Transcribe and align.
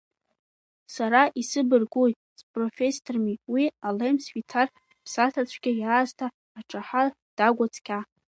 Сара 0.95 1.21
исыбыргуи, 1.41 2.11
спрофесҭарми, 2.39 3.33
уи 3.51 3.63
алемс 3.87 4.23
фицар 4.33 4.67
ԥсаҭацәгьа 5.03 5.71
иаасҭа 5.75 6.27
аҿаҳа-дагәа 6.59 7.67
цқьа. 7.73 7.99